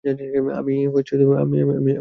[0.59, 0.73] আমি
[0.87, 1.29] যাইতে দিব
[1.33, 1.41] না।